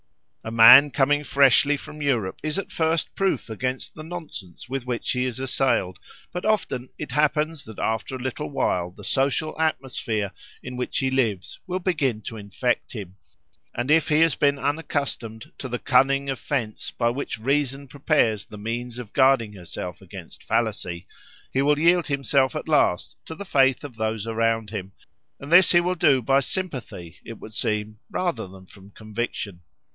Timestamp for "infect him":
12.37-13.17